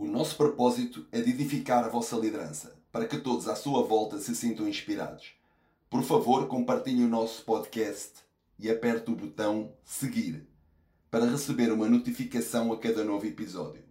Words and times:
O 0.00 0.06
nosso 0.06 0.36
propósito 0.36 1.04
é 1.10 1.20
de 1.20 1.30
edificar 1.30 1.84
a 1.84 1.88
vossa 1.88 2.14
liderança, 2.14 2.80
para 2.92 3.04
que 3.04 3.18
todos 3.18 3.48
à 3.48 3.56
sua 3.56 3.82
volta 3.82 4.16
se 4.18 4.32
sintam 4.32 4.68
inspirados. 4.68 5.32
Por 5.90 6.04
favor, 6.04 6.46
compartilhe 6.46 7.02
o 7.02 7.08
nosso 7.08 7.42
podcast 7.44 8.12
e 8.60 8.70
aperte 8.70 9.10
o 9.10 9.16
botão 9.16 9.72
seguir 9.84 10.46
para 11.10 11.28
receber 11.28 11.72
uma 11.72 11.88
notificação 11.88 12.72
a 12.72 12.78
cada 12.78 13.02
novo 13.02 13.26
episódio. 13.26 13.82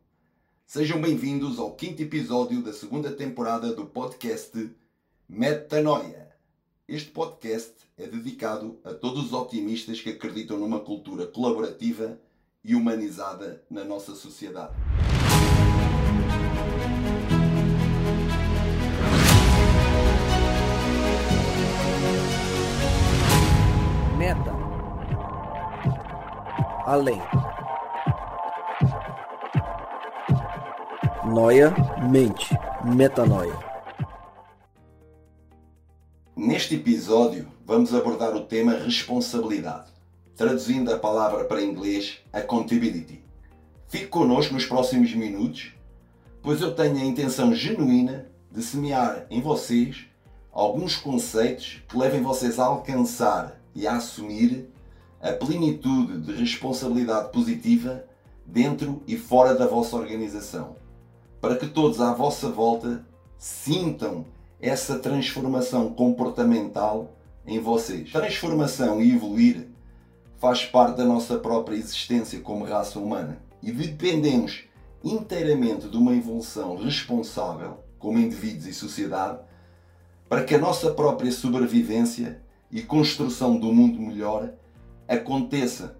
Sejam 0.65 1.01
bem-vindos 1.01 1.59
ao 1.59 1.75
quinto 1.75 2.01
episódio 2.01 2.63
da 2.63 2.71
segunda 2.71 3.11
temporada 3.11 3.73
do 3.73 3.85
podcast 3.85 4.71
Metanoia. 5.27 6.31
Este 6.87 7.11
podcast 7.11 7.73
é 7.97 8.07
dedicado 8.07 8.79
a 8.85 8.93
todos 8.93 9.25
os 9.25 9.33
otimistas 9.33 9.99
que 9.99 10.11
acreditam 10.11 10.57
numa 10.57 10.79
cultura 10.79 11.27
colaborativa 11.27 12.17
e 12.63 12.75
humanizada 12.75 13.61
na 13.69 13.83
nossa 13.83 14.15
sociedade. 14.15 14.73
Meta. 24.27 24.51
Além. 26.85 27.21
Noia, 31.33 31.73
mente, 32.11 32.53
metanoia. 32.83 33.57
Neste 36.35 36.75
episódio, 36.75 37.47
vamos 37.65 37.95
abordar 37.95 38.35
o 38.35 38.43
tema 38.43 38.73
responsabilidade, 38.73 39.93
traduzindo 40.35 40.93
a 40.93 40.99
palavra 40.99 41.45
para 41.45 41.63
inglês 41.63 42.19
accountability. 42.33 43.23
Fique 43.87 44.07
connosco 44.07 44.53
nos 44.53 44.65
próximos 44.65 45.13
minutos, 45.13 45.71
pois 46.41 46.59
eu 46.59 46.75
tenho 46.75 46.97
a 46.97 47.05
intenção 47.05 47.55
genuína 47.55 48.29
de 48.51 48.61
semear 48.61 49.25
em 49.29 49.39
vocês 49.39 50.05
alguns 50.51 50.97
conceitos 50.97 51.81
que 51.87 51.97
levem 51.97 52.21
vocês 52.21 52.59
a 52.59 52.65
alcançar 52.65 53.57
e 53.77 53.85
a 53.85 53.97
assumir 53.97 54.67
a 55.21 55.31
plenitude 55.31 56.19
de 56.21 56.33
responsabilidade 56.33 57.31
positiva 57.31 58.03
dentro 58.43 59.03
e 59.07 59.15
fora 59.15 59.53
da 59.53 59.67
vossa 59.67 59.95
organização, 59.95 60.75
para 61.39 61.55
que 61.55 61.67
todos 61.67 62.01
à 62.01 62.11
vossa 62.11 62.49
volta 62.49 63.05
sintam 63.37 64.25
essa 64.59 64.97
transformação 64.97 65.93
comportamental 65.93 67.13
em 67.45 67.59
vocês. 67.59 68.11
Transformação 68.11 68.99
e 68.99 69.13
evoluir 69.13 69.67
faz 70.39 70.65
parte 70.65 70.97
da 70.97 71.05
nossa 71.05 71.37
própria 71.37 71.75
existência 71.75 72.39
como 72.39 72.65
raça 72.65 72.97
humana 72.97 73.37
e 73.61 73.71
dependemos 73.71 74.63
inteiramente 75.03 75.87
de 75.87 75.97
uma 75.97 76.15
evolução 76.15 76.75
responsável 76.77 77.77
como 77.99 78.17
indivíduos 78.17 78.65
e 78.65 78.73
sociedade 78.73 79.39
para 80.27 80.43
que 80.43 80.55
a 80.55 80.59
nossa 80.59 80.91
própria 80.91 81.31
sobrevivência 81.31 82.41
e 82.71 82.81
construção 82.81 83.59
do 83.59 83.73
mundo 83.73 83.99
melhor 83.99 84.53
aconteça. 85.07 85.97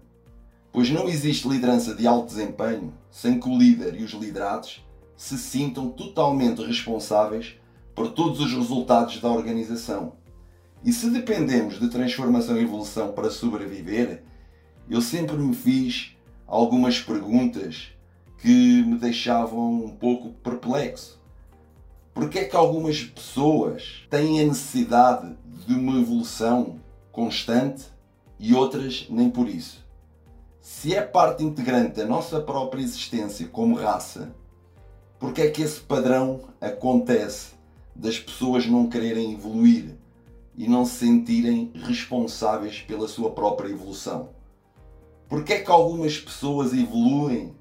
Pois 0.72 0.90
não 0.90 1.08
existe 1.08 1.48
liderança 1.48 1.94
de 1.94 2.06
alto 2.06 2.28
desempenho 2.28 2.92
sem 3.10 3.40
que 3.40 3.48
o 3.48 3.58
líder 3.58 3.98
e 3.98 4.04
os 4.04 4.12
liderados 4.12 4.84
se 5.16 5.36
sintam 5.38 5.88
totalmente 5.90 6.62
responsáveis 6.62 7.56
por 7.94 8.12
todos 8.12 8.40
os 8.40 8.52
resultados 8.52 9.20
da 9.20 9.28
organização. 9.28 10.12
E 10.84 10.92
se 10.92 11.10
dependemos 11.10 11.80
de 11.80 11.88
transformação 11.88 12.56
e 12.56 12.62
evolução 12.62 13.12
para 13.12 13.30
sobreviver, 13.30 14.22
eu 14.88 15.00
sempre 15.00 15.36
me 15.36 15.54
fiz 15.54 16.16
algumas 16.46 17.00
perguntas 17.00 17.88
que 18.40 18.82
me 18.84 18.96
deixavam 18.96 19.84
um 19.84 19.90
pouco 19.90 20.32
perplexo. 20.34 21.17
Porque 22.18 22.40
é 22.40 22.44
que 22.46 22.56
algumas 22.56 23.00
pessoas 23.00 24.04
têm 24.10 24.40
a 24.40 24.44
necessidade 24.44 25.36
de 25.64 25.72
uma 25.72 26.00
evolução 26.00 26.80
constante 27.12 27.84
e 28.40 28.52
outras 28.52 29.06
nem 29.08 29.30
por 29.30 29.48
isso? 29.48 29.86
Se 30.60 30.96
é 30.96 31.00
parte 31.00 31.44
integrante 31.44 31.98
da 31.98 32.04
nossa 32.04 32.40
própria 32.40 32.82
existência 32.82 33.46
como 33.46 33.76
raça, 33.76 34.34
porque 35.16 35.42
é 35.42 35.50
que 35.52 35.62
esse 35.62 35.78
padrão 35.78 36.40
acontece 36.60 37.52
das 37.94 38.18
pessoas 38.18 38.66
não 38.66 38.88
quererem 38.88 39.34
evoluir 39.34 39.96
e 40.56 40.66
não 40.66 40.84
se 40.84 41.06
sentirem 41.06 41.70
responsáveis 41.72 42.80
pela 42.80 43.06
sua 43.06 43.30
própria 43.30 43.70
evolução? 43.70 44.30
Porque 45.28 45.52
é 45.52 45.60
que 45.60 45.70
algumas 45.70 46.18
pessoas 46.18 46.72
evoluem 46.72 47.54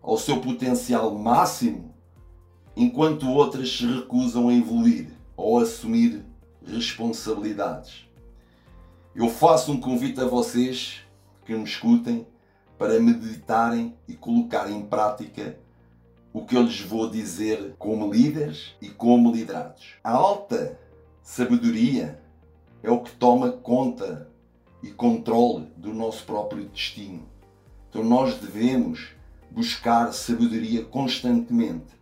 ao 0.00 0.16
seu 0.16 0.40
potencial 0.40 1.14
máximo 1.14 1.87
enquanto 2.78 3.28
outras 3.28 3.76
se 3.76 3.84
recusam 3.84 4.48
a 4.48 4.54
evoluir 4.54 5.08
ou 5.36 5.58
a 5.58 5.62
assumir 5.62 6.24
responsabilidades? 6.64 8.08
Eu 9.16 9.28
faço 9.28 9.72
um 9.72 9.80
convite 9.80 10.20
a 10.20 10.26
vocês 10.26 11.00
que 11.44 11.52
me 11.52 11.64
escutem 11.64 12.24
para 12.78 13.00
meditarem 13.00 13.96
e 14.06 14.14
colocar 14.14 14.70
em 14.70 14.82
prática 14.82 15.58
o 16.32 16.44
que 16.44 16.56
eu 16.56 16.62
lhes 16.62 16.80
vou 16.80 17.10
dizer 17.10 17.74
como 17.80 18.12
líderes 18.12 18.76
e 18.80 18.88
como 18.88 19.32
liderados. 19.32 19.96
A 20.04 20.12
alta 20.12 20.78
sabedoria 21.20 22.22
é 22.80 22.90
o 22.92 23.00
que 23.00 23.10
toma 23.10 23.50
conta 23.50 24.30
e 24.80 24.92
controle 24.92 25.66
do 25.76 25.92
nosso 25.92 26.24
próprio 26.24 26.64
destino. 26.66 27.28
Então 27.90 28.04
nós 28.04 28.38
devemos 28.38 29.08
buscar 29.50 30.12
sabedoria 30.12 30.84
constantemente. 30.84 31.97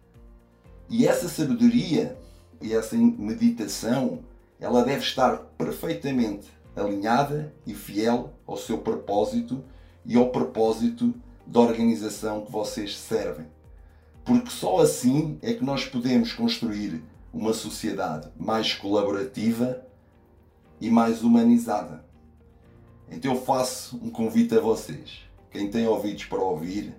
E 0.88 1.06
essa 1.06 1.28
sabedoria 1.28 2.16
e 2.60 2.72
essa 2.72 2.96
meditação, 2.96 4.20
ela 4.60 4.84
deve 4.84 5.00
estar 5.00 5.36
perfeitamente 5.58 6.48
alinhada 6.74 7.52
e 7.66 7.74
fiel 7.74 8.32
ao 8.46 8.56
seu 8.56 8.78
propósito 8.78 9.64
e 10.04 10.16
ao 10.16 10.30
propósito 10.30 11.14
da 11.46 11.60
organização 11.60 12.44
que 12.44 12.52
vocês 12.52 12.96
servem. 12.96 13.46
Porque 14.24 14.50
só 14.50 14.80
assim 14.80 15.38
é 15.42 15.52
que 15.52 15.64
nós 15.64 15.84
podemos 15.84 16.32
construir 16.32 17.02
uma 17.32 17.52
sociedade 17.52 18.28
mais 18.36 18.74
colaborativa 18.74 19.86
e 20.80 20.90
mais 20.90 21.22
humanizada. 21.22 22.04
Então 23.10 23.34
eu 23.34 23.40
faço 23.40 23.96
um 24.02 24.10
convite 24.10 24.56
a 24.56 24.60
vocês. 24.60 25.20
Quem 25.50 25.70
tem 25.70 25.86
ouvidos 25.86 26.24
para 26.24 26.40
ouvir, 26.40 26.94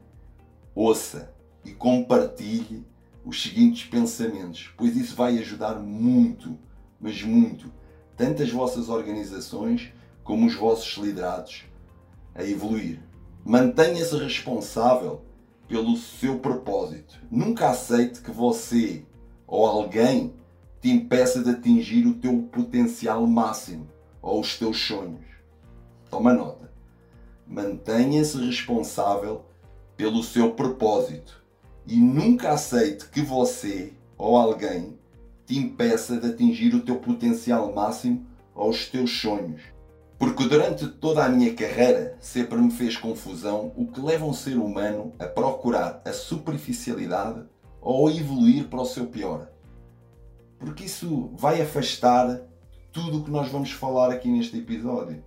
ouça 0.74 1.34
e 1.66 1.72
compartilhe 1.72 2.86
os 3.28 3.44
seguintes 3.44 3.84
pensamentos, 3.84 4.72
pois 4.78 4.96
isso 4.96 5.14
vai 5.14 5.38
ajudar 5.38 5.76
muito, 5.76 6.58
mas 6.98 7.22
muito, 7.22 7.70
tanto 8.16 8.42
as 8.42 8.50
vossas 8.50 8.88
organizações 8.88 9.92
como 10.24 10.48
os 10.48 10.56
vossos 10.56 10.96
liderados 10.96 11.66
a 12.34 12.42
evoluir. 12.46 13.02
Mantenha-se 13.44 14.16
responsável 14.16 15.26
pelo 15.68 15.98
seu 15.98 16.40
propósito. 16.40 17.20
Nunca 17.30 17.70
aceite 17.70 18.22
que 18.22 18.32
você 18.32 19.04
ou 19.46 19.66
alguém 19.66 20.34
te 20.80 20.90
impeça 20.90 21.44
de 21.44 21.50
atingir 21.50 22.08
o 22.08 22.14
teu 22.14 22.44
potencial 22.44 23.28
máximo 23.28 23.90
ou 24.22 24.40
os 24.40 24.58
teus 24.58 24.80
sonhos. 24.80 25.26
Toma 26.10 26.34
nota. 26.34 26.72
Mantenha-se 27.46 28.38
responsável 28.38 29.44
pelo 29.98 30.24
seu 30.24 30.52
propósito 30.52 31.46
e 31.88 31.96
nunca 31.96 32.52
aceite 32.52 33.08
que 33.10 33.22
você 33.22 33.94
ou 34.18 34.36
alguém 34.36 34.98
te 35.46 35.58
impeça 35.58 36.18
de 36.18 36.28
atingir 36.28 36.76
o 36.76 36.82
teu 36.82 36.98
potencial 36.98 37.74
máximo 37.74 38.26
ou 38.54 38.70
os 38.70 38.88
teus 38.88 39.22
sonhos. 39.22 39.62
Porque 40.20 40.46
durante 40.48 40.88
toda 40.88 41.24
a 41.24 41.30
minha 41.30 41.54
carreira 41.54 42.18
sempre 42.20 42.58
me 42.58 42.72
fez 42.72 42.98
confusão 42.98 43.72
o 43.78 43.88
que 43.88 44.02
leva 44.02 44.26
um 44.26 44.34
ser 44.34 44.58
humano 44.58 45.14
a 45.18 45.26
procurar 45.26 46.02
a 46.04 46.12
superficialidade 46.12 47.44
ou 47.80 48.08
a 48.08 48.12
evoluir 48.12 48.68
para 48.68 48.82
o 48.82 48.86
seu 48.86 49.06
pior. 49.06 49.48
Porque 50.60 50.86
isso 50.86 51.32
vai 51.38 51.62
afastar 51.62 52.42
tudo 52.92 53.20
o 53.20 53.24
que 53.24 53.32
nós 53.32 53.48
vamos 53.50 53.72
falar 53.72 54.12
aqui 54.12 54.28
neste 54.28 54.58
episódio. 54.58 55.24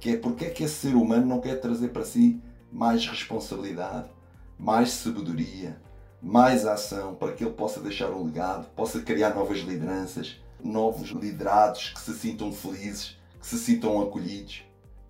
Que 0.00 0.10
é 0.10 0.16
porque 0.16 0.46
é 0.46 0.50
que 0.50 0.62
esse 0.62 0.74
ser 0.74 0.94
humano 0.94 1.26
não 1.26 1.40
quer 1.40 1.60
trazer 1.60 1.88
para 1.88 2.04
si 2.04 2.40
mais 2.72 3.04
responsabilidade, 3.06 4.08
mais 4.56 4.90
sabedoria, 4.90 5.80
mais 6.20 6.66
ação 6.66 7.14
para 7.14 7.32
que 7.32 7.44
ele 7.44 7.52
possa 7.52 7.80
deixar 7.80 8.10
um 8.10 8.24
legado, 8.24 8.68
possa 8.74 9.00
criar 9.00 9.34
novas 9.34 9.58
lideranças, 9.58 10.36
novos 10.62 11.10
liderados 11.10 11.92
que 11.94 12.00
se 12.00 12.12
sintam 12.14 12.52
felizes, 12.52 13.16
que 13.40 13.46
se 13.46 13.58
sintam 13.58 14.02
acolhidos. 14.02 14.64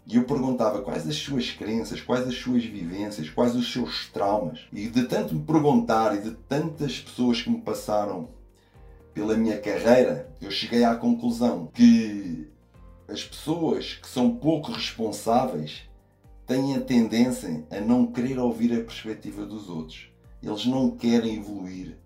E 0.07 0.17
eu 0.17 0.25
perguntava 0.25 0.81
quais 0.83 1.07
as 1.07 1.17
suas 1.17 1.51
crenças, 1.51 2.01
quais 2.01 2.27
as 2.27 2.35
suas 2.35 2.65
vivências, 2.65 3.29
quais 3.29 3.55
os 3.55 3.71
seus 3.71 4.09
traumas. 4.09 4.67
E 4.73 4.89
de 4.89 5.05
tanto 5.05 5.35
me 5.35 5.43
perguntar 5.43 6.17
e 6.17 6.23
de 6.23 6.31
tantas 6.31 6.99
pessoas 6.99 7.43
que 7.43 7.51
me 7.51 7.61
passaram 7.61 8.29
pela 9.13 9.37
minha 9.37 9.59
carreira, 9.59 10.31
eu 10.41 10.51
cheguei 10.51 10.85
à 10.85 10.95
conclusão 10.95 11.67
que 11.75 12.49
as 13.07 13.25
pessoas 13.25 13.95
que 13.95 14.09
são 14.09 14.37
pouco 14.37 14.73
responsáveis 14.73 15.83
têm 16.47 16.75
a 16.77 16.81
tendência 16.81 17.67
a 17.71 17.81
não 17.81 18.07
querer 18.07 18.39
ouvir 18.39 18.73
a 18.73 18.83
perspectiva 18.85 19.45
dos 19.45 19.69
outros 19.69 20.08
eles 20.43 20.67
não 20.67 20.91
querem 20.91 21.37
evoluir 21.37 21.99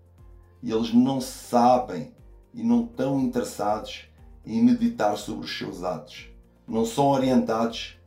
eles 0.70 0.94
não 0.94 1.20
sabem 1.20 2.14
e 2.54 2.62
não 2.62 2.84
estão 2.84 3.20
interessados 3.20 4.08
em 4.46 4.62
meditar 4.62 5.16
sobre 5.16 5.44
os 5.44 5.58
seus 5.58 5.82
atos. 5.82 6.28
Não 6.66 6.86
são 6.86 7.08
orientados 7.08 7.98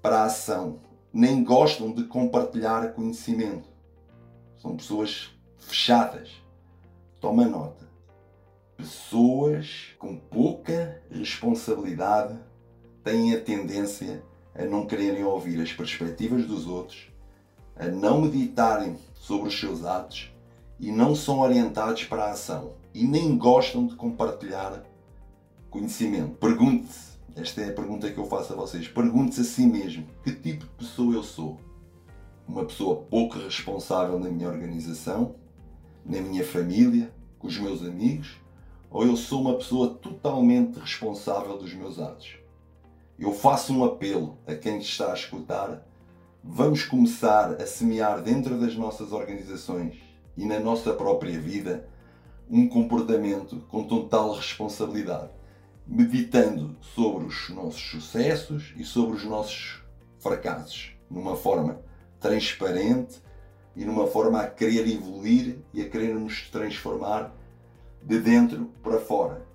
para 0.00 0.20
a 0.20 0.24
ação, 0.24 0.80
nem 1.12 1.44
gostam 1.44 1.92
de 1.92 2.04
compartilhar 2.04 2.92
conhecimento. 2.92 3.68
São 4.58 4.76
pessoas 4.76 5.30
fechadas. 5.58 6.30
Toma 7.20 7.44
nota. 7.46 7.88
Pessoas 8.76 9.94
com 9.98 10.16
pouca 10.16 11.00
responsabilidade 11.08 12.36
têm 13.04 13.32
a 13.34 13.40
tendência 13.40 14.24
a 14.54 14.64
não 14.64 14.86
quererem 14.86 15.22
ouvir 15.24 15.60
as 15.60 15.72
perspectivas 15.72 16.46
dos 16.46 16.66
outros, 16.66 17.11
a 17.76 17.86
não 17.86 18.22
meditarem 18.22 18.96
sobre 19.14 19.48
os 19.48 19.58
seus 19.58 19.84
atos 19.84 20.32
e 20.78 20.90
não 20.90 21.14
são 21.14 21.40
orientados 21.40 22.04
para 22.04 22.24
a 22.24 22.30
ação 22.32 22.72
e 22.94 23.06
nem 23.06 23.36
gostam 23.36 23.86
de 23.86 23.94
compartilhar 23.94 24.82
conhecimento. 25.70 26.36
Pergunte-se, 26.36 27.12
esta 27.34 27.62
é 27.62 27.70
a 27.70 27.72
pergunta 27.72 28.10
que 28.10 28.18
eu 28.18 28.26
faço 28.26 28.52
a 28.52 28.56
vocês, 28.56 28.88
pergunte-se 28.88 29.40
a 29.40 29.44
si 29.44 29.66
mesmo, 29.66 30.06
que 30.22 30.32
tipo 30.32 30.66
de 30.66 30.72
pessoa 30.72 31.14
eu 31.14 31.22
sou? 31.22 31.58
Uma 32.46 32.64
pessoa 32.64 32.96
pouco 32.96 33.38
responsável 33.38 34.18
na 34.18 34.28
minha 34.28 34.48
organização, 34.48 35.36
na 36.04 36.20
minha 36.20 36.44
família, 36.44 37.12
com 37.38 37.46
os 37.46 37.56
meus 37.56 37.82
amigos, 37.82 38.36
ou 38.90 39.06
eu 39.06 39.16
sou 39.16 39.40
uma 39.40 39.54
pessoa 39.54 39.88
totalmente 39.94 40.78
responsável 40.78 41.56
dos 41.56 41.72
meus 41.72 41.98
atos? 41.98 42.36
Eu 43.18 43.32
faço 43.32 43.72
um 43.72 43.84
apelo 43.84 44.36
a 44.46 44.54
quem 44.54 44.78
está 44.78 45.12
a 45.12 45.14
escutar. 45.14 45.86
Vamos 46.44 46.84
começar 46.84 47.52
a 47.62 47.66
semear 47.66 48.20
dentro 48.20 48.58
das 48.58 48.74
nossas 48.74 49.12
organizações 49.12 50.02
e 50.36 50.44
na 50.44 50.58
nossa 50.58 50.92
própria 50.92 51.38
vida 51.38 51.88
um 52.50 52.68
comportamento 52.68 53.60
com 53.68 53.84
total 53.84 54.34
responsabilidade, 54.34 55.30
meditando 55.86 56.76
sobre 56.80 57.26
os 57.26 57.48
nossos 57.50 57.80
sucessos 57.80 58.74
e 58.76 58.82
sobre 58.82 59.14
os 59.18 59.24
nossos 59.24 59.84
fracassos, 60.18 60.96
numa 61.08 61.36
forma 61.36 61.80
transparente 62.18 63.22
e 63.76 63.84
numa 63.84 64.08
forma 64.08 64.40
a 64.40 64.50
querer 64.50 64.88
evoluir 64.88 65.60
e 65.72 65.80
a 65.80 65.88
querer 65.88 66.12
nos 66.12 66.50
transformar 66.50 67.32
de 68.02 68.18
dentro 68.18 68.68
para 68.82 68.98
fora. 68.98 69.46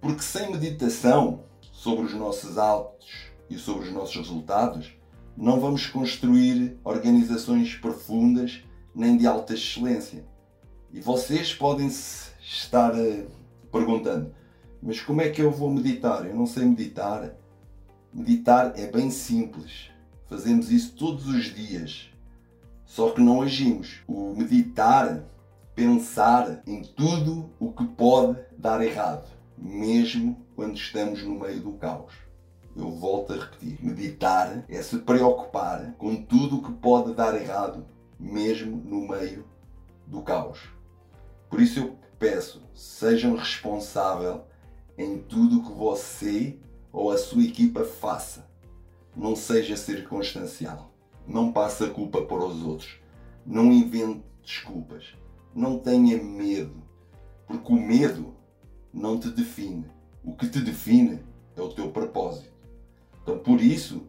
Porque 0.00 0.22
sem 0.22 0.52
meditação 0.52 1.42
sobre 1.72 2.04
os 2.04 2.14
nossos 2.14 2.56
altos 2.56 3.32
e 3.50 3.58
sobre 3.58 3.88
os 3.88 3.92
nossos 3.92 4.14
resultados, 4.14 4.99
não 5.40 5.58
vamos 5.58 5.86
construir 5.86 6.78
organizações 6.84 7.74
profundas 7.74 8.62
nem 8.94 9.16
de 9.16 9.26
alta 9.26 9.54
excelência. 9.54 10.22
E 10.92 11.00
vocês 11.00 11.54
podem 11.54 11.88
se 11.88 12.30
estar 12.42 12.94
eh, 12.94 13.24
perguntando: 13.72 14.34
mas 14.82 15.00
como 15.00 15.22
é 15.22 15.30
que 15.30 15.40
eu 15.40 15.50
vou 15.50 15.70
meditar? 15.70 16.26
Eu 16.26 16.34
não 16.34 16.46
sei 16.46 16.66
meditar. 16.66 17.34
Meditar 18.12 18.74
é 18.76 18.86
bem 18.86 19.10
simples. 19.10 19.90
Fazemos 20.26 20.70
isso 20.70 20.94
todos 20.94 21.26
os 21.26 21.54
dias. 21.54 22.10
Só 22.84 23.10
que 23.10 23.22
não 23.22 23.40
agimos. 23.40 24.02
O 24.06 24.34
meditar, 24.36 25.24
pensar 25.74 26.62
em 26.66 26.82
tudo 26.82 27.48
o 27.58 27.72
que 27.72 27.86
pode 27.86 28.38
dar 28.58 28.82
errado, 28.82 29.26
mesmo 29.56 30.36
quando 30.54 30.76
estamos 30.76 31.22
no 31.22 31.38
meio 31.38 31.60
do 31.60 31.72
caos. 31.72 32.12
Eu 32.76 32.90
volto 32.90 33.32
a 33.32 33.36
repetir: 33.36 33.78
meditar 33.82 34.64
é 34.68 34.82
se 34.82 34.98
preocupar 34.98 35.94
com 35.98 36.22
tudo 36.22 36.58
o 36.58 36.62
que 36.62 36.72
pode 36.72 37.14
dar 37.14 37.34
errado, 37.40 37.86
mesmo 38.18 38.76
no 38.76 39.08
meio 39.08 39.44
do 40.06 40.22
caos. 40.22 40.60
Por 41.48 41.60
isso 41.60 41.80
eu 41.80 41.98
peço, 42.18 42.62
sejam 42.74 43.34
responsável 43.34 44.44
em 44.96 45.18
tudo 45.18 45.58
o 45.58 45.62
que 45.64 45.72
você 45.72 46.58
ou 46.92 47.10
a 47.10 47.18
sua 47.18 47.42
equipa 47.42 47.84
faça. 47.84 48.48
Não 49.16 49.34
seja 49.34 49.76
circunstancial. 49.76 50.92
Não 51.26 51.52
passe 51.52 51.84
a 51.84 51.90
culpa 51.90 52.22
para 52.22 52.44
os 52.44 52.62
outros. 52.62 53.00
Não 53.44 53.72
invente 53.72 54.22
desculpas. 54.42 55.14
Não 55.54 55.78
tenha 55.78 56.22
medo. 56.22 56.82
Porque 57.46 57.72
o 57.72 57.76
medo 57.76 58.34
não 58.92 59.18
te 59.18 59.28
define. 59.30 59.86
O 60.22 60.34
que 60.34 60.48
te 60.48 60.60
define 60.60 61.20
por 63.50 63.60
isso, 63.60 64.06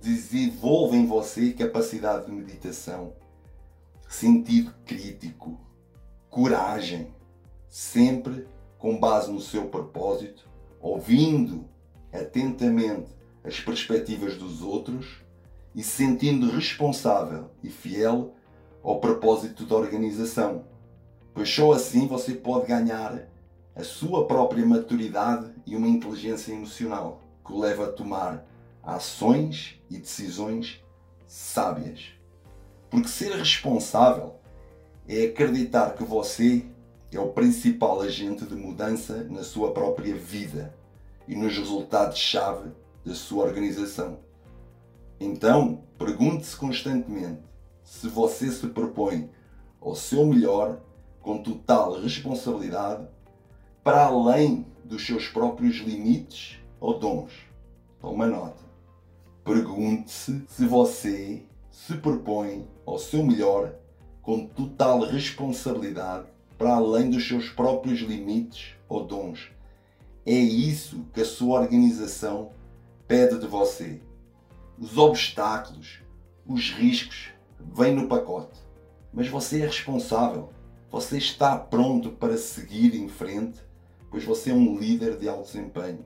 desenvolva 0.00 0.96
em 0.96 1.06
você 1.06 1.52
capacidade 1.52 2.26
de 2.26 2.32
meditação, 2.32 3.12
sentido 4.08 4.74
crítico, 4.84 5.56
coragem, 6.28 7.14
sempre 7.68 8.44
com 8.78 8.98
base 8.98 9.30
no 9.30 9.40
seu 9.40 9.66
propósito, 9.66 10.48
ouvindo 10.80 11.64
atentamente 12.12 13.06
as 13.44 13.60
perspectivas 13.60 14.36
dos 14.36 14.62
outros 14.62 15.22
e 15.76 15.84
sentindo 15.84 16.50
responsável 16.50 17.52
e 17.62 17.70
fiel 17.70 18.34
ao 18.82 18.98
propósito 18.98 19.64
da 19.64 19.76
organização. 19.76 20.64
Pois 21.32 21.48
só 21.48 21.70
assim 21.70 22.08
você 22.08 22.34
pode 22.34 22.66
ganhar 22.66 23.28
a 23.76 23.84
sua 23.84 24.26
própria 24.26 24.66
maturidade 24.66 25.52
e 25.64 25.76
uma 25.76 25.86
inteligência 25.86 26.52
emocional 26.52 27.22
que 27.46 27.52
o 27.52 27.60
leva 27.60 27.84
a 27.84 27.92
tomar 27.92 28.50
ações 28.82 29.80
e 29.88 29.98
decisões 29.98 30.82
sábias. 31.26 32.12
Porque 32.90 33.08
ser 33.08 33.32
responsável 33.36 34.36
é 35.08 35.24
acreditar 35.24 35.94
que 35.94 36.04
você 36.04 36.64
é 37.10 37.20
o 37.20 37.28
principal 37.28 38.00
agente 38.00 38.44
de 38.44 38.54
mudança 38.54 39.24
na 39.24 39.42
sua 39.42 39.72
própria 39.72 40.14
vida 40.14 40.74
e 41.28 41.36
nos 41.36 41.56
resultados-chave 41.56 42.70
da 43.04 43.14
sua 43.14 43.44
organização. 43.44 44.18
Então, 45.20 45.84
pergunte-se 45.98 46.56
constantemente 46.56 47.42
se 47.84 48.08
você 48.08 48.50
se 48.50 48.66
propõe 48.68 49.30
ao 49.80 49.94
seu 49.94 50.26
melhor 50.26 50.80
com 51.20 51.42
total 51.42 52.00
responsabilidade 52.00 53.06
para 53.84 54.06
além 54.06 54.66
dos 54.84 55.04
seus 55.04 55.28
próprios 55.28 55.76
limites 55.76 56.58
ou 56.80 56.98
dons. 56.98 57.32
Toma 58.00 58.26
nota. 58.26 58.71
Pergunte-se 59.44 60.44
se 60.48 60.66
você 60.66 61.42
se 61.68 61.96
propõe 61.96 62.64
ao 62.86 62.96
seu 62.96 63.24
melhor 63.24 63.74
com 64.22 64.46
total 64.46 65.00
responsabilidade 65.00 66.28
para 66.56 66.74
além 66.76 67.10
dos 67.10 67.26
seus 67.26 67.48
próprios 67.48 67.98
limites 67.98 68.76
ou 68.88 69.04
dons. 69.04 69.50
É 70.24 70.32
isso 70.32 71.04
que 71.12 71.22
a 71.22 71.24
sua 71.24 71.60
organização 71.60 72.52
pede 73.08 73.40
de 73.40 73.48
você. 73.48 74.00
Os 74.78 74.96
obstáculos, 74.96 76.02
os 76.46 76.70
riscos 76.70 77.30
vêm 77.58 77.96
no 77.96 78.06
pacote, 78.06 78.60
mas 79.12 79.26
você 79.26 79.62
é 79.62 79.66
responsável. 79.66 80.52
Você 80.88 81.18
está 81.18 81.58
pronto 81.58 82.10
para 82.10 82.36
seguir 82.36 82.94
em 82.94 83.08
frente, 83.08 83.58
pois 84.08 84.24
você 84.24 84.50
é 84.50 84.54
um 84.54 84.78
líder 84.78 85.18
de 85.18 85.28
alto 85.28 85.46
desempenho. 85.46 86.04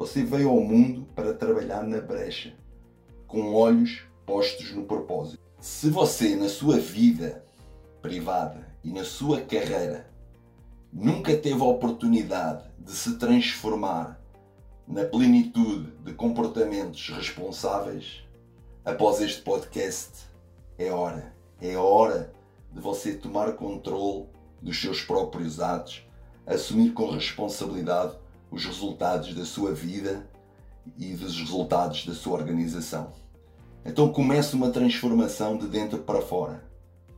Você 0.00 0.24
veio 0.24 0.48
ao 0.48 0.62
mundo 0.62 1.06
para 1.14 1.34
trabalhar 1.34 1.82
na 1.82 2.00
brecha, 2.00 2.54
com 3.26 3.52
olhos 3.52 4.00
postos 4.24 4.72
no 4.72 4.86
propósito. 4.86 5.38
Se 5.60 5.90
você, 5.90 6.34
na 6.36 6.48
sua 6.48 6.78
vida 6.78 7.44
privada 8.00 8.66
e 8.82 8.90
na 8.90 9.04
sua 9.04 9.42
carreira, 9.42 10.10
nunca 10.90 11.36
teve 11.36 11.60
a 11.60 11.66
oportunidade 11.66 12.64
de 12.78 12.92
se 12.92 13.18
transformar 13.18 14.18
na 14.88 15.04
plenitude 15.04 15.92
de 16.02 16.14
comportamentos 16.14 17.10
responsáveis, 17.10 18.24
após 18.82 19.20
este 19.20 19.42
podcast, 19.42 20.12
é 20.78 20.90
hora, 20.90 21.36
é 21.60 21.76
hora 21.76 22.32
de 22.72 22.80
você 22.80 23.12
tomar 23.12 23.52
controle 23.52 24.28
dos 24.62 24.80
seus 24.80 25.02
próprios 25.02 25.60
atos, 25.60 26.02
assumir 26.46 26.94
com 26.94 27.10
responsabilidade 27.10 28.14
os 28.50 28.64
resultados 28.64 29.34
da 29.34 29.44
sua 29.44 29.72
vida 29.72 30.28
e 30.98 31.14
dos 31.14 31.38
resultados 31.38 32.06
da 32.06 32.14
sua 32.14 32.34
organização. 32.34 33.12
Então 33.84 34.12
comece 34.12 34.54
uma 34.54 34.70
transformação 34.70 35.56
de 35.56 35.66
dentro 35.66 35.98
para 35.98 36.20
fora. 36.20 36.64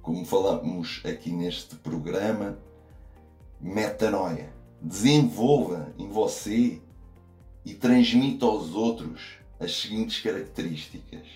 Como 0.00 0.24
falamos 0.24 1.00
aqui 1.04 1.32
neste 1.32 1.76
programa, 1.76 2.58
metanoia. 3.60 4.52
Desenvolva 4.80 5.92
em 5.96 6.08
você 6.08 6.80
e 7.64 7.72
transmita 7.72 8.44
aos 8.44 8.74
outros 8.74 9.38
as 9.60 9.80
seguintes 9.80 10.20
características: 10.20 11.26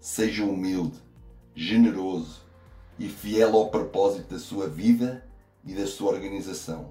seja 0.00 0.44
humilde, 0.44 0.98
generoso 1.54 2.42
e 2.98 3.08
fiel 3.08 3.56
ao 3.56 3.70
propósito 3.70 4.34
da 4.34 4.40
sua 4.40 4.68
vida 4.68 5.24
e 5.64 5.72
da 5.72 5.86
sua 5.86 6.12
organização. 6.12 6.90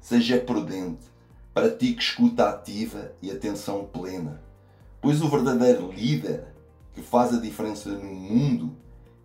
Seja 0.00 0.40
prudente, 0.40 1.11
pratique 1.52 2.02
escuta 2.02 2.48
ativa 2.48 3.12
e 3.20 3.30
atenção 3.30 3.84
plena 3.84 4.42
Pois 5.02 5.20
o 5.20 5.28
verdadeiro 5.28 5.90
líder 5.90 6.44
que 6.94 7.02
faz 7.02 7.34
a 7.34 7.40
diferença 7.40 7.88
no 7.88 8.14
mundo, 8.14 8.76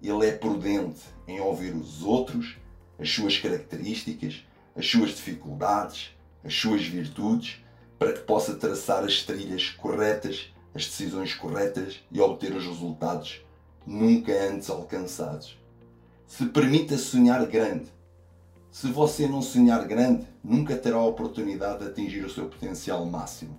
ele 0.02 0.26
é 0.26 0.32
prudente 0.32 1.02
em 1.28 1.40
ouvir 1.40 1.76
os 1.76 2.02
outros, 2.02 2.58
as 2.98 3.08
suas 3.08 3.38
características, 3.38 4.44
as 4.76 4.90
suas 4.90 5.12
dificuldades, 5.12 6.18
as 6.44 6.56
suas 6.56 6.82
virtudes, 6.82 7.64
para 8.00 8.12
que 8.12 8.22
possa 8.22 8.56
traçar 8.56 9.04
as 9.04 9.22
trilhas 9.22 9.70
corretas, 9.70 10.52
as 10.74 10.88
decisões 10.88 11.36
corretas 11.36 12.00
e 12.12 12.20
obter 12.20 12.56
os 12.56 12.66
resultados 12.66 13.46
nunca 13.86 14.32
antes 14.50 14.72
alcançados. 14.72 15.60
Se 16.26 16.48
permita 16.48 16.98
sonhar 16.98 17.46
grande. 17.46 17.86
Se 18.80 18.92
você 18.92 19.28
não 19.28 19.42
sonhar 19.42 19.88
grande, 19.88 20.28
nunca 20.44 20.78
terá 20.78 20.98
a 20.98 21.04
oportunidade 21.04 21.80
de 21.80 21.90
atingir 21.90 22.24
o 22.24 22.30
seu 22.30 22.46
potencial 22.46 23.04
máximo. 23.08 23.58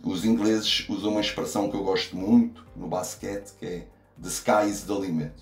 Os 0.00 0.24
ingleses 0.24 0.88
usam 0.88 1.10
uma 1.10 1.20
expressão 1.20 1.68
que 1.68 1.76
eu 1.76 1.82
gosto 1.82 2.16
muito 2.16 2.64
no 2.76 2.86
basquete, 2.86 3.54
que 3.58 3.66
é 3.66 3.88
The 4.22 4.28
sky 4.28 4.70
is 4.70 4.82
the 4.82 4.94
limit. 4.94 5.32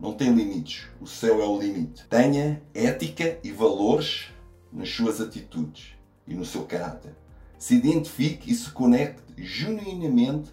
Não 0.00 0.14
tem 0.14 0.34
limites, 0.34 0.88
o 1.00 1.06
céu 1.06 1.40
é 1.40 1.46
o 1.46 1.60
limite. 1.60 2.04
Tenha 2.08 2.60
ética 2.74 3.38
e 3.44 3.52
valores 3.52 4.32
nas 4.72 4.88
suas 4.88 5.20
atitudes 5.20 5.92
e 6.26 6.34
no 6.34 6.44
seu 6.44 6.64
caráter. 6.64 7.14
Se 7.56 7.76
identifique 7.76 8.50
e 8.50 8.54
se 8.56 8.68
conecte 8.70 9.22
genuinamente 9.38 10.50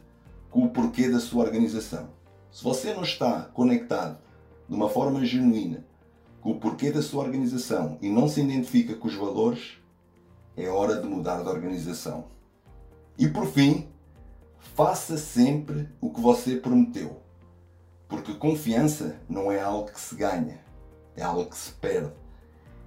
com 0.51 0.65
o 0.65 0.69
porquê 0.69 1.09
da 1.09 1.19
sua 1.19 1.45
organização. 1.45 2.09
Se 2.51 2.63
você 2.63 2.93
não 2.93 3.01
está 3.01 3.45
conectado 3.55 4.19
de 4.69 4.75
uma 4.75 4.87
forma 4.87 5.25
genuína 5.25 5.83
o 6.47 6.55
porquê 6.55 6.93
da 6.93 7.01
sua 7.01 7.25
organização 7.25 7.97
e 8.01 8.07
não 8.07 8.29
se 8.29 8.39
identifica 8.39 8.95
com 8.95 9.09
os 9.09 9.15
valores, 9.15 9.79
é 10.55 10.69
hora 10.69 11.01
de 11.01 11.05
mudar 11.05 11.43
de 11.43 11.49
organização. 11.49 12.23
E 13.19 13.27
por 13.27 13.47
fim, 13.47 13.89
faça 14.73 15.17
sempre 15.17 15.89
o 15.99 16.09
que 16.09 16.21
você 16.21 16.55
prometeu. 16.55 17.21
Porque 18.07 18.33
confiança 18.33 19.19
não 19.27 19.51
é 19.51 19.59
algo 19.59 19.91
que 19.91 19.99
se 19.99 20.15
ganha, 20.15 20.57
é 21.17 21.21
algo 21.21 21.47
que 21.47 21.57
se 21.57 21.73
perde. 21.73 22.13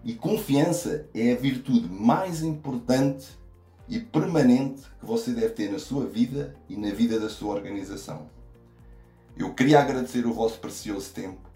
E 0.02 0.14
confiança 0.14 1.06
é 1.12 1.30
a 1.30 1.36
virtude 1.36 1.86
mais 1.86 2.42
importante 2.42 3.38
e 3.86 4.00
permanente 4.00 4.84
que 4.98 5.04
você 5.04 5.32
deve 5.32 5.50
ter 5.50 5.70
na 5.70 5.78
sua 5.78 6.06
vida 6.06 6.56
e 6.66 6.78
na 6.78 6.94
vida 6.94 7.20
da 7.20 7.28
sua 7.28 7.56
organização. 7.56 8.30
Eu 9.36 9.52
queria 9.52 9.80
agradecer 9.80 10.24
o 10.24 10.32
vosso 10.32 10.58
precioso 10.60 11.12
tempo. 11.12 11.49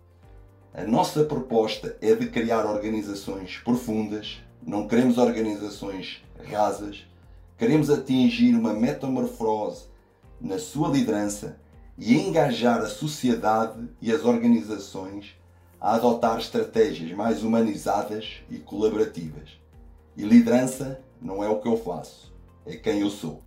A 0.76 0.82
nossa 0.82 1.22
proposta 1.22 1.96
é 2.00 2.16
de 2.16 2.26
criar 2.26 2.66
organizações 2.66 3.58
profundas, 3.58 4.42
não 4.60 4.88
queremos 4.88 5.18
organizações 5.18 6.20
rasas, 6.50 7.06
queremos 7.56 7.90
atingir 7.90 8.56
uma 8.56 8.72
metamorfose 8.72 9.84
na 10.40 10.58
sua 10.58 10.88
liderança 10.88 11.60
e 11.96 12.16
engajar 12.16 12.80
a 12.80 12.88
sociedade 12.88 13.88
e 14.02 14.10
as 14.10 14.24
organizações 14.24 15.36
a 15.80 15.94
adotar 15.94 16.40
estratégias 16.40 17.12
mais 17.12 17.44
humanizadas 17.44 18.42
e 18.50 18.58
colaborativas. 18.58 19.50
E 20.16 20.24
liderança 20.24 21.00
não 21.22 21.44
é 21.44 21.48
o 21.48 21.60
que 21.60 21.68
eu 21.68 21.76
faço, 21.76 22.34
é 22.66 22.74
quem 22.74 22.98
eu 22.98 23.10
sou. 23.10 23.43